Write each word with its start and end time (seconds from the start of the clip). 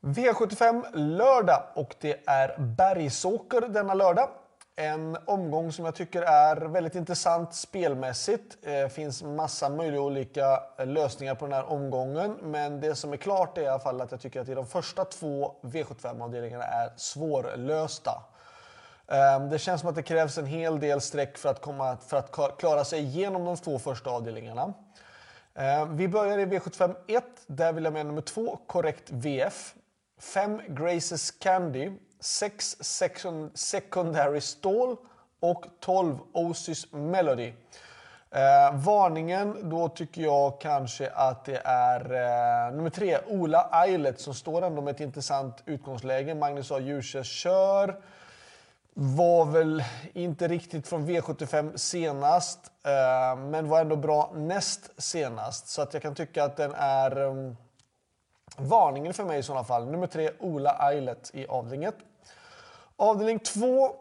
V75 0.00 0.96
lördag 0.96 1.62
och 1.74 1.94
det 2.00 2.20
är 2.26 2.58
Bergsåker 2.58 3.60
denna 3.60 3.94
lördag. 3.94 4.28
En 4.76 5.16
omgång 5.24 5.72
som 5.72 5.84
jag 5.84 5.94
tycker 5.94 6.22
är 6.22 6.56
väldigt 6.56 6.94
intressant 6.94 7.54
spelmässigt. 7.54 8.56
Det 8.62 8.92
finns 8.92 9.22
massa 9.22 9.68
möjliga 9.68 10.00
olika 10.00 10.62
lösningar 10.78 11.34
på 11.34 11.44
den 11.46 11.54
här 11.54 11.70
omgången. 11.70 12.36
Men 12.42 12.80
det 12.80 12.94
som 12.94 13.12
är 13.12 13.16
klart 13.16 13.58
är 13.58 13.62
i 13.62 13.66
alla 13.66 13.78
fall 13.78 14.00
att 14.00 14.10
jag 14.10 14.20
tycker 14.20 14.40
att 14.40 14.46
de 14.46 14.66
första 14.66 15.04
två 15.04 15.54
V75-avdelningarna 15.62 16.64
är 16.64 16.92
svårlösta. 16.96 18.22
Ehm, 19.08 19.48
det 19.48 19.58
känns 19.58 19.80
som 19.80 19.90
att 19.90 19.96
det 19.96 20.02
krävs 20.02 20.38
en 20.38 20.46
hel 20.46 20.80
del 20.80 21.00
streck 21.00 21.38
för 21.38 21.48
att, 21.48 21.60
komma, 21.60 21.96
för 22.06 22.16
att 22.16 22.58
klara 22.58 22.84
sig 22.84 23.00
igenom 23.00 23.44
de 23.44 23.56
två 23.56 23.78
första 23.78 24.10
avdelningarna. 24.10 24.74
Ehm, 25.54 25.96
vi 25.96 26.08
börjar 26.08 26.38
i 26.38 26.46
V75 26.46 26.94
1. 27.06 27.24
Där 27.46 27.72
vill 27.72 27.84
jag 27.84 27.92
med 27.92 28.06
nummer 28.06 28.22
två, 28.22 28.58
Korrekt 28.66 29.10
VF. 29.10 29.74
5 30.20 30.60
Graces 30.68 31.30
Candy, 31.30 31.90
6 32.20 32.76
Secondary 33.54 34.40
Stall 34.40 34.96
och 35.40 35.66
12 35.80 36.18
Osis 36.32 36.92
Melody. 36.92 37.52
Eh, 38.30 38.74
varningen, 38.74 39.70
då 39.70 39.88
tycker 39.88 40.22
jag 40.22 40.60
kanske 40.60 41.10
att 41.10 41.44
det 41.44 41.62
är 41.64 42.00
eh, 42.00 42.74
nummer 42.74 42.90
tre, 42.90 43.18
Ola 43.26 43.70
Eilert, 43.72 44.18
som 44.18 44.34
står 44.34 44.62
ändå 44.62 44.82
med 44.82 44.94
ett 44.94 45.00
intressant 45.00 45.62
utgångsläge. 45.66 46.34
Magnus 46.34 46.72
A. 46.72 46.78
Djurse 46.78 47.24
kör. 47.24 47.96
Var 48.94 49.44
väl 49.44 49.84
inte 50.12 50.48
riktigt 50.48 50.88
från 50.88 51.08
V75 51.08 51.76
senast, 51.76 52.58
eh, 52.84 53.38
men 53.38 53.68
var 53.68 53.80
ändå 53.80 53.96
bra 53.96 54.32
näst 54.34 54.90
senast. 55.02 55.68
Så 55.68 55.82
att 55.82 55.94
jag 55.94 56.02
kan 56.02 56.14
tycka 56.14 56.44
att 56.44 56.56
den 56.56 56.74
är 56.74 57.16
ehm, 57.16 57.56
Varningen 58.60 59.14
för 59.14 59.24
mig 59.24 59.38
i 59.38 59.42
sådana 59.42 59.64
fall. 59.64 59.86
Nummer 59.86 60.06
tre, 60.06 60.30
Ola 60.38 60.90
Eilert 60.90 61.30
i 61.34 61.46
avdelning 61.46 61.90
Avdelning 62.96 63.38
2. 63.38 63.96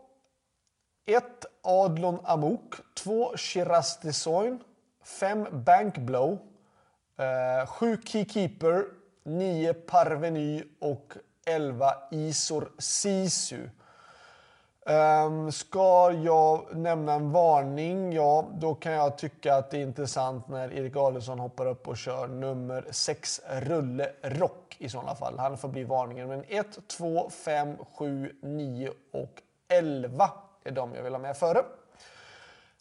1. 1.05 1.45
Adlon 1.61 2.19
Amok. 2.23 2.75
2. 2.95 3.37
Shiraz 3.37 3.99
Design, 3.99 4.63
5. 5.03 5.47
Bankblow. 5.51 6.37
7. 7.67 7.91
Eh, 7.91 7.99
Keykeeper. 8.05 8.85
9. 9.23 9.73
Parveny 9.73 10.63
och 10.79 11.13
11. 11.45 11.93
Isor 12.11 12.71
Sisu. 12.77 13.69
Um, 14.89 15.51
ska 15.51 16.11
jag 16.11 16.75
nämna 16.75 17.13
en 17.13 17.31
varning? 17.31 18.13
Ja, 18.13 18.47
då 18.53 18.75
kan 18.75 18.91
jag 18.91 19.17
tycka 19.17 19.55
att 19.55 19.71
det 19.71 19.77
är 19.77 19.81
intressant 19.81 20.47
när 20.47 20.73
Erik 20.73 20.95
Adelsson 20.95 21.39
hoppar 21.39 21.65
upp 21.65 21.87
och 21.87 21.97
kör 21.97 22.27
nummer 22.27 22.85
6, 22.91 23.41
Rulle 23.49 24.11
Rock 24.21 24.75
i 24.79 24.89
sådana 24.89 25.15
fall. 25.15 25.39
Han 25.39 25.57
får 25.57 25.69
bli 25.69 25.83
varningen. 25.83 26.27
Men 26.27 26.43
1, 26.47 26.87
2, 26.87 27.29
5, 27.29 27.77
7, 27.97 28.35
9 28.41 28.91
och 29.13 29.41
11 29.67 30.29
är 30.63 30.71
de 30.71 30.95
jag 30.95 31.03
vill 31.03 31.13
ha 31.13 31.19
med 31.19 31.37
före. 31.37 31.63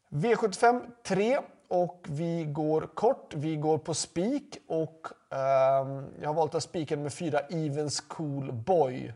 V75 0.09 0.81
3 1.03 1.39
och 1.69 2.06
vi 2.09 2.45
går 2.45 2.89
kort. 2.95 3.34
Vi 3.34 3.56
går 3.56 3.78
på 3.78 3.95
spik 3.95 4.59
och 4.67 5.06
um, 5.31 6.06
jag 6.20 6.28
har 6.28 6.34
valt 6.34 6.55
att 6.55 6.62
spika 6.62 6.97
med 6.97 7.12
4 7.12 7.39
Evens 7.39 8.00
Cool 8.00 8.53
Boy. 8.53 9.12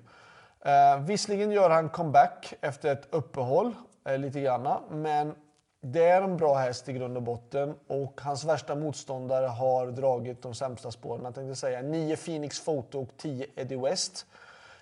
Eh, 0.64 1.00
visserligen 1.00 1.50
gör 1.50 1.70
han 1.70 1.88
comeback 1.88 2.54
efter 2.60 2.92
ett 2.92 3.08
uppehåll 3.10 3.74
eh, 4.04 4.18
lite 4.18 4.40
granna, 4.40 4.80
men 4.90 5.34
det 5.80 6.04
är 6.04 6.22
en 6.22 6.36
bra 6.36 6.54
häst 6.54 6.88
i 6.88 6.92
grund 6.92 7.16
och 7.16 7.22
botten 7.22 7.74
och 7.86 8.20
hans 8.20 8.44
värsta 8.44 8.74
motståndare 8.74 9.46
har 9.46 9.86
dragit 9.86 10.42
de 10.42 10.54
sämsta 10.54 10.90
spåren. 10.90 11.24
Jag 11.24 11.34
tänkte 11.34 11.56
säga 11.56 11.82
9 11.82 12.16
Phoenix 12.16 12.64
Photo 12.64 13.02
och 13.02 13.08
10 13.16 13.46
Eddie 13.56 13.76
West. 13.76 14.26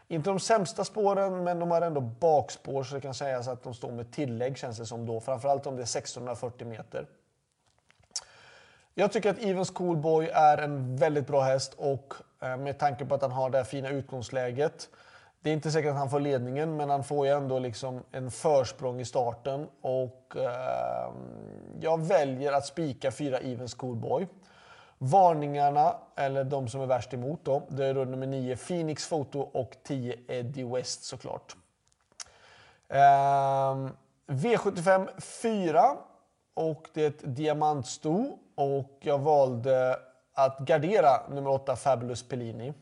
Inte 0.08 0.30
de 0.30 0.40
sämsta 0.40 0.84
spåren, 0.84 1.44
men 1.44 1.58
de 1.58 1.70
har 1.70 1.82
ändå 1.82 2.00
bakspår 2.00 2.82
så 2.82 2.94
det 2.94 3.00
kan 3.00 3.14
sägas 3.14 3.48
att 3.48 3.62
de 3.62 3.74
står 3.74 3.92
med 3.92 4.12
tillägg 4.12 4.58
känns 4.58 4.78
det 4.78 4.86
som 4.86 5.06
då. 5.06 5.20
Framförallt 5.20 5.66
om 5.66 5.76
det 5.76 5.82
är 5.82 5.98
1640 5.98 6.66
meter. 6.66 7.06
Jag 8.94 9.12
tycker 9.12 9.30
att 9.30 9.38
Evens 9.38 9.70
Coolboy 9.70 10.26
är 10.26 10.58
en 10.58 10.96
väldigt 10.96 11.26
bra 11.26 11.40
häst 11.40 11.74
och 11.76 12.14
eh, 12.42 12.56
med 12.56 12.78
tanke 12.78 13.04
på 13.06 13.14
att 13.14 13.22
han 13.22 13.32
har 13.32 13.50
det 13.50 13.58
här 13.58 13.64
fina 13.64 13.88
utgångsläget 13.88 14.88
det 15.42 15.50
är 15.50 15.54
inte 15.54 15.70
säkert 15.70 15.90
att 15.90 15.98
han 15.98 16.10
får 16.10 16.20
ledningen, 16.20 16.76
men 16.76 16.90
han 16.90 17.04
får 17.04 17.26
ju 17.26 17.32
ändå 17.32 17.58
liksom 17.58 18.02
en 18.12 18.30
försprång 18.30 19.00
i 19.00 19.04
starten. 19.04 19.68
Och 19.80 20.36
eh, 20.36 21.12
jag 21.80 22.00
väljer 22.00 22.52
att 22.52 22.66
spika 22.66 23.10
fyra 23.10 23.38
Even 23.38 23.68
Schoolboy. 23.68 24.28
Varningarna, 24.98 25.96
eller 26.16 26.44
de 26.44 26.68
som 26.68 26.80
är 26.80 26.86
värst 26.86 27.14
emot 27.14 27.40
då, 27.44 27.62
det 27.68 27.86
är 27.86 27.94
då 27.94 28.04
nummer 28.04 28.26
9 28.26 28.56
Phoenix 28.56 29.08
Photo 29.08 29.40
och 29.40 29.76
10 29.82 30.16
Eddie 30.28 30.64
West 30.64 31.04
såklart. 31.04 31.56
Eh, 32.88 33.88
V75 34.26 35.20
4 35.20 35.96
och 36.54 36.88
det 36.94 37.04
är 37.04 37.08
ett 37.08 37.36
diamantsto 37.36 38.38
och 38.54 38.98
jag 39.00 39.18
valde 39.18 39.96
att 40.34 40.58
gardera 40.58 41.28
nummer 41.28 41.50
8 41.50 41.76
Fabulous 41.76 42.28
Pellini. 42.28 42.72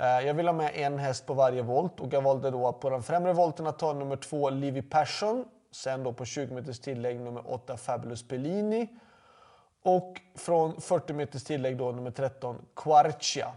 Eh, 0.00 0.26
jag 0.26 0.34
vill 0.34 0.46
ha 0.46 0.52
med 0.52 0.70
en 0.74 0.98
häst 0.98 1.26
på 1.26 1.34
varje 1.34 1.62
volt 1.62 2.00
och 2.00 2.12
jag 2.12 2.22
valde 2.22 2.50
då 2.50 2.72
på 2.72 2.90
den 2.90 3.02
främre 3.02 3.32
volten 3.32 3.66
att 3.66 3.78
ta 3.78 3.92
nummer 3.92 4.16
2 4.16 4.50
Livy 4.50 4.82
Passion. 4.82 5.44
Sen 5.70 6.02
då 6.02 6.12
på 6.12 6.24
20 6.24 6.54
meters 6.54 6.80
tillägg 6.80 7.20
nummer 7.20 7.42
8 7.52 7.76
Fabulous 7.76 8.28
Pellini. 8.28 8.88
Och 9.82 10.20
från 10.34 10.80
40 10.80 11.12
meters 11.12 11.44
tillägg 11.44 11.76
då 11.76 11.92
nummer 11.92 12.10
13 12.10 12.56
Quarcia. 12.76 13.52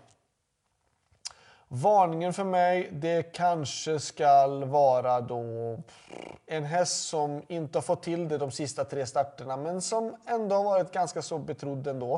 Varningen 1.67 2.33
för 2.33 2.43
mig, 2.43 2.89
det 2.91 3.23
kanske 3.23 3.99
ska 3.99 4.47
vara 4.47 5.21
då 5.21 5.79
en 6.45 6.63
häst 6.63 7.07
som 7.07 7.41
inte 7.47 7.77
har 7.77 7.83
fått 7.83 8.03
till 8.03 8.27
det 8.27 8.37
de 8.37 8.51
sista 8.51 8.85
tre 8.85 9.05
starterna 9.05 9.57
men 9.57 9.81
som 9.81 10.15
ändå 10.27 10.55
har 10.55 10.63
varit 10.63 10.91
ganska 10.91 11.21
så 11.21 11.37
betrodd 11.37 11.87
ändå. 11.87 12.15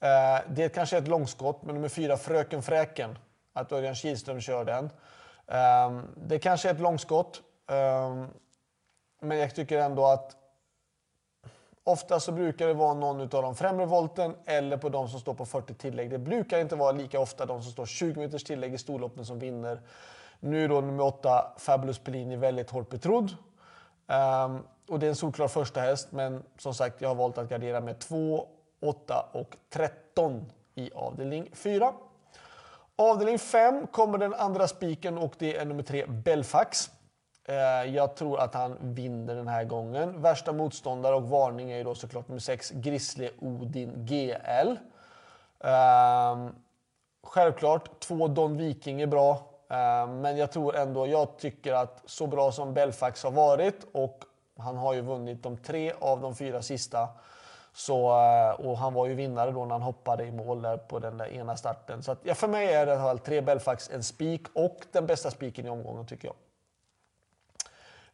Eh, 0.00 0.40
det 0.48 0.68
kanske 0.68 0.96
är 0.96 1.00
ett 1.02 1.08
långskott, 1.08 1.62
men 1.62 1.74
nummer 1.74 1.88
4 1.88 2.16
Fröken 2.16 2.62
Fräken 2.62 3.18
att 3.52 3.72
Örjan 3.72 3.94
Kihlström 3.94 4.40
kör 4.40 4.64
den. 4.64 4.90
Um, 5.46 6.08
det 6.16 6.38
kanske 6.38 6.68
är 6.68 6.74
ett 6.74 6.80
långskott, 6.80 7.42
um, 7.66 7.76
ehm, 7.76 8.28
men 9.20 9.38
jag 9.38 9.54
tycker 9.54 9.78
ändå 9.78 10.06
att 10.06 10.36
ofta 11.84 12.20
så 12.20 12.32
brukar 12.32 12.66
det 12.66 12.74
vara 12.74 12.94
någon 12.94 13.20
av 13.20 13.28
de 13.28 13.54
främre 13.54 13.86
volten 13.86 14.36
eller 14.46 14.76
på 14.76 14.88
de 14.88 15.08
som 15.08 15.20
står 15.20 15.34
på 15.34 15.46
40 15.46 15.74
tillägg. 15.74 16.10
Det 16.10 16.18
brukar 16.18 16.58
inte 16.58 16.76
vara 16.76 16.92
lika 16.92 17.20
ofta 17.20 17.46
de 17.46 17.62
som 17.62 17.72
står 17.72 17.86
20 17.86 18.20
meters 18.20 18.44
tillägg 18.44 18.74
i 18.74 18.78
storloppen 18.78 19.26
som 19.26 19.38
vinner. 19.38 19.80
Nu 20.40 20.64
är 20.64 20.68
då 20.68 20.80
nummer 20.80 21.04
8 21.04 21.52
Fabulous 21.58 21.98
Pellini 21.98 22.36
väldigt 22.36 22.70
hårt 22.70 22.88
betrodd. 22.88 23.30
Um, 24.06 24.66
och 24.88 24.98
det 24.98 25.06
är 25.06 25.08
en 25.08 25.16
solklar 25.16 25.48
första 25.48 25.80
häst, 25.80 26.08
men 26.10 26.42
som 26.58 26.74
sagt, 26.74 27.00
jag 27.00 27.08
har 27.08 27.14
valt 27.14 27.38
att 27.38 27.48
gardera 27.48 27.80
med 27.80 27.98
2, 27.98 28.46
8 28.80 29.26
och 29.32 29.56
13 29.70 30.52
i 30.74 30.90
avdelning 30.94 31.50
4. 31.52 31.92
Avdelning 33.02 33.38
5 33.38 33.86
kommer 33.86 34.18
den 34.18 34.34
andra 34.34 34.68
spiken 34.68 35.18
och 35.18 35.34
det 35.38 35.56
är 35.56 35.64
nummer 35.64 35.82
3 35.82 36.06
Belfax. 36.06 36.90
Eh, 37.44 37.94
jag 37.94 38.16
tror 38.16 38.40
att 38.40 38.54
han 38.54 38.76
vinner 38.80 39.34
den 39.34 39.48
här 39.48 39.64
gången. 39.64 40.22
Värsta 40.22 40.52
motståndare 40.52 41.14
och 41.14 41.28
varning 41.28 41.70
är 41.70 41.76
ju 41.76 41.84
då 41.84 41.94
såklart 41.94 42.28
nummer 42.28 42.40
6 42.40 42.70
Grizzly 42.70 43.30
Odin 43.40 44.06
GL. 44.06 44.76
Ehm, 45.60 46.54
självklart, 47.22 48.00
två 48.00 48.28
Don 48.28 48.56
Viking 48.56 49.00
är 49.00 49.06
bra. 49.06 49.42
Ehm, 49.68 50.20
men 50.20 50.36
jag 50.36 50.52
tror 50.52 50.76
ändå, 50.76 51.06
jag 51.06 51.38
tycker 51.38 51.72
att 51.72 52.02
så 52.06 52.26
bra 52.26 52.52
som 52.52 52.74
Belfax 52.74 53.22
har 53.22 53.30
varit 53.30 53.86
och 53.92 54.24
han 54.58 54.76
har 54.76 54.94
ju 54.94 55.00
vunnit 55.00 55.42
de 55.42 55.56
tre 55.56 55.92
av 56.00 56.20
de 56.20 56.36
fyra 56.36 56.62
sista 56.62 57.08
så, 57.74 58.10
eh, 58.10 58.66
och 58.66 58.78
han 58.78 58.94
var 58.94 59.06
ju 59.06 59.14
vinnare 59.14 59.50
då 59.50 59.64
när 59.64 59.72
han 59.72 59.82
hoppade 59.82 60.24
i 60.24 60.32
mål 60.32 60.62
där 60.62 60.76
på 60.76 60.98
den 60.98 61.18
där 61.18 61.26
ena 61.26 61.56
starten. 61.56 62.02
Så 62.02 62.12
att, 62.12 62.18
ja, 62.22 62.34
för 62.34 62.48
mig 62.48 62.72
är 62.72 62.86
det 62.86 62.96
här 62.96 63.16
tre 63.16 63.40
Belfax 63.40 63.90
en 63.90 64.02
spik 64.02 64.46
och 64.52 64.78
den 64.92 65.06
bästa 65.06 65.30
spiken 65.30 65.66
i 65.66 65.70
omgången 65.70 66.06
tycker 66.06 66.28
jag. 66.28 66.34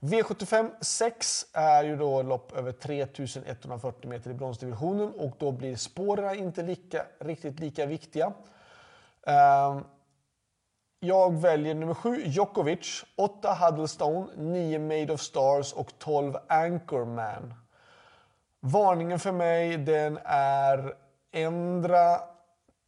V75 0.00 0.70
6 0.80 1.46
är 1.52 1.84
ju 1.84 1.96
då 1.96 2.22
lopp 2.22 2.52
över 2.56 2.72
3140 2.72 4.10
meter 4.10 4.30
i 4.30 4.34
bronsdivisionen 4.34 5.12
och 5.12 5.36
då 5.38 5.52
blir 5.52 5.76
spåren 5.76 6.38
inte 6.38 6.62
lika, 6.62 7.06
riktigt 7.18 7.60
lika 7.60 7.86
viktiga. 7.86 8.32
Ehm, 9.26 9.84
jag 11.00 11.40
väljer 11.40 11.74
nummer 11.74 11.94
7 11.94 12.22
Djokovic, 12.24 13.04
8 13.16 13.54
Huddlestone, 13.54 14.26
9 14.36 14.78
Made 14.78 15.12
of 15.12 15.20
Stars 15.20 15.72
och 15.72 15.98
12 15.98 16.36
Anchorman. 16.48 17.54
Varningen 18.60 19.18
för 19.18 19.32
mig 19.32 19.76
den 19.76 20.18
är 20.24 20.94
ändra 21.32 22.20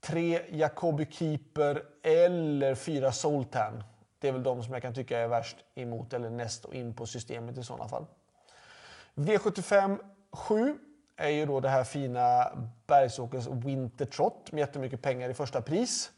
tre 0.01 0.41
Jacobi 0.51 1.07
Keeper 1.11 1.83
eller 2.03 2.75
fyra 2.75 3.13
Soltan. 3.13 3.85
Det 4.19 4.29
är 4.29 4.33
väl 4.33 4.43
de 4.43 4.63
som 4.63 4.73
jag 4.73 4.83
kan 4.83 4.95
tycka 4.95 5.19
är 5.19 5.29
värst 5.29 5.57
emot 5.75 6.13
eller 6.13 6.31
näst 6.31 6.65
och 6.65 6.75
in 6.75 6.95
på 6.95 7.07
systemet 7.07 7.59
i 7.59 7.63
sådana 7.63 7.89
fall. 7.89 8.07
V75 9.15 9.99
7 10.33 10.79
är 11.17 11.29
ju 11.29 11.47
då 11.47 11.61
det 11.61 11.69
här 11.69 11.85
fina 11.85 12.53
Bergsåkers 12.87 13.47
Winter 13.47 14.05
Trot 14.05 14.53
med 14.53 14.61
jättemycket 14.61 15.03
pengar 15.03 15.29
i 15.29 15.35
första 15.35 15.63
pris. 15.63 16.11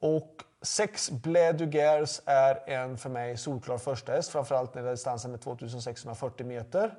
Och 0.00 0.44
6 0.62 1.10
Bled 1.10 1.56
Dugers 1.56 2.20
är 2.24 2.70
en 2.70 2.98
för 2.98 3.10
mig 3.10 3.36
solklar 3.36 3.78
första 3.78 4.12
häst, 4.12 4.30
framförallt 4.30 4.74
när 4.74 4.90
distansen 4.90 5.34
är 5.34 5.38
2640 5.38 6.46
meter. 6.46 6.94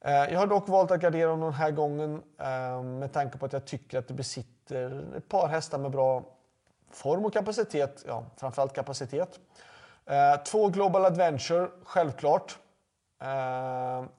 Eh, 0.00 0.12
jag 0.12 0.38
har 0.38 0.46
dock 0.46 0.68
valt 0.68 0.90
att 0.90 1.00
gardera 1.00 1.30
honom 1.30 1.44
den 1.44 1.60
här 1.60 1.70
gången 1.70 2.22
eh, 2.38 2.82
med 2.82 3.12
tanke 3.12 3.38
på 3.38 3.46
att 3.46 3.52
jag 3.52 3.64
tycker 3.64 3.98
att 3.98 4.08
det 4.08 4.14
besitter 4.14 5.04
ett 5.16 5.28
par 5.28 5.48
hästar 5.48 5.78
med 5.78 5.90
bra 5.90 6.24
form 6.90 7.24
och 7.24 7.32
kapacitet. 7.32 8.04
Ja, 8.06 8.24
framförallt 8.36 8.72
kapacitet. 8.72 9.40
Eh, 10.06 10.42
två 10.44 10.68
Global 10.68 11.04
Adventure, 11.04 11.68
självklart. 11.84 12.58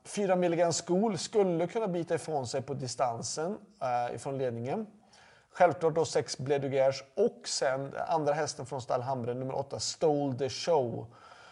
Fyra 0.04 0.36
Milligan 0.36 0.74
School 0.74 1.18
skulle 1.18 1.68
kunna 1.68 1.88
bita 1.88 2.16
ifrån 2.16 2.48
sig 2.48 2.62
på 2.62 2.74
distansen 2.74 3.58
ifrån 4.14 4.38
ledningen. 4.38 4.88
Självklart 5.52 5.96
då 5.96 6.06
sex 6.06 6.38
Bledugers 6.38 7.04
och 7.16 7.42
sen 7.48 7.94
andra 8.08 8.34
hästen 8.34 8.66
från 8.66 8.82
stall 8.82 9.02
Hamre, 9.02 9.34
nummer 9.34 9.56
åtta 9.56 9.80
Stole 9.80 10.38
the 10.38 10.50
Show 10.50 11.08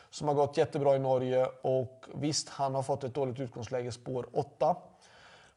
som 0.09 0.27
har 0.27 0.35
gått 0.35 0.57
jättebra 0.57 0.95
i 0.95 0.99
Norge 0.99 1.47
och 1.61 2.05
visst, 2.15 2.49
han 2.49 2.75
har 2.75 2.83
fått 2.83 3.03
ett 3.03 3.13
dåligt 3.13 3.39
utgångsläge, 3.39 3.91
spår 3.91 4.27
8. 4.33 4.75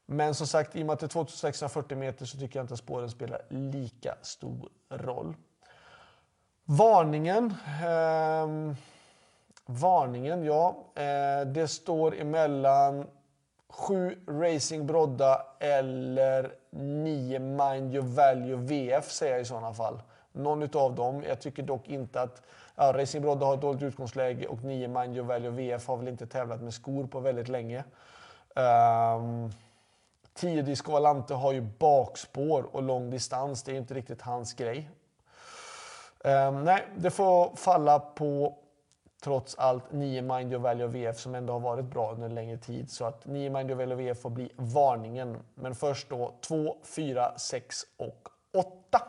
Men 0.06 0.34
som 0.34 0.46
sagt, 0.46 0.76
i 0.76 0.82
och 0.82 0.86
med 0.86 0.92
att 0.92 1.00
det 1.00 1.06
är 1.06 1.08
2640 1.08 1.98
meter 1.98 2.26
så 2.26 2.38
tycker 2.38 2.58
jag 2.58 2.64
inte 2.64 2.74
att 2.74 2.80
spåren 2.80 3.10
spelar 3.10 3.42
lika 3.48 4.14
stor 4.22 4.68
roll. 4.88 5.34
Varningen. 6.64 7.54
Eh, 7.84 8.76
varningen, 9.66 10.44
ja. 10.44 10.84
Eh, 10.94 11.46
det 11.46 11.68
står 11.68 12.20
emellan 12.20 13.06
7 13.68 14.18
Racing 14.26 14.86
Brodda 14.86 15.46
eller 15.60 16.52
9 16.70 17.38
Mind 17.38 17.94
Your 17.94 18.06
Value 18.06 18.56
VF 18.56 19.10
säger 19.10 19.32
jag 19.32 19.42
i 19.42 19.44
sådana 19.44 19.74
fall. 19.74 20.02
Någon 20.32 20.76
av 20.76 20.94
dem. 20.94 21.24
Jag 21.28 21.40
tycker 21.40 21.62
dock 21.62 21.88
inte 21.88 22.20
att 22.20 22.42
ja, 22.76 22.92
Racing 22.96 23.22
Brodda 23.22 23.46
har 23.46 23.54
ett 23.54 23.60
dåligt 23.60 23.82
utgångsläge 23.82 24.46
och 24.46 24.64
9 24.64 24.88
Mind 24.88 25.16
Your 25.16 25.26
Value 25.26 25.50
VF 25.50 25.88
har 25.88 25.96
väl 25.96 26.08
inte 26.08 26.26
tävlat 26.26 26.62
med 26.62 26.74
skor 26.74 27.06
på 27.06 27.20
väldigt 27.20 27.48
länge. 27.48 27.84
Ehm, 28.54 29.44
um, 29.44 29.52
10 30.34 30.62
Disco 30.62 30.92
Valante 30.92 31.34
har 31.34 31.52
ju 31.52 31.60
bakspår 31.60 32.66
och 32.72 32.82
lång 32.82 33.10
distans. 33.10 33.62
Det 33.62 33.72
är 33.72 33.76
inte 33.76 33.94
riktigt 33.94 34.22
hans 34.22 34.54
grej. 34.54 34.90
Um, 36.24 36.64
nej, 36.64 36.86
det 36.96 37.10
får 37.10 37.56
falla 37.56 37.98
på 37.98 38.56
trots 39.22 39.54
allt 39.54 39.92
9 39.92 40.22
Mind 40.22 40.52
Your 40.52 40.62
Value 40.62 40.86
VF 40.86 41.18
som 41.18 41.34
ändå 41.34 41.52
har 41.52 41.60
varit 41.60 41.84
bra 41.84 42.12
under 42.12 42.26
en 42.26 42.34
längre 42.34 42.58
tid. 42.58 42.90
Så 42.90 43.04
att 43.04 43.26
9 43.26 43.50
Mind 43.50 43.70
Your 43.70 43.78
Value 43.78 43.96
VF 43.96 44.20
får 44.20 44.30
bli 44.30 44.52
varningen. 44.56 45.36
Men 45.54 45.74
först 45.74 46.10
då 46.10 46.34
2, 46.40 46.76
4, 46.82 47.38
6 47.38 47.76
och 47.96 48.28
8. 48.54 49.02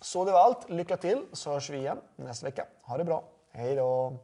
Så 0.00 0.24
det 0.24 0.32
var 0.32 0.40
allt. 0.40 0.70
Lycka 0.70 0.96
till 0.96 1.26
så 1.32 1.52
hörs 1.52 1.70
vi 1.70 1.78
igen 1.78 2.00
nästa 2.16 2.46
vecka. 2.46 2.66
Ha 2.82 2.96
det 2.96 3.04
bra. 3.04 3.24
Hej 3.52 3.74
då! 3.76 4.16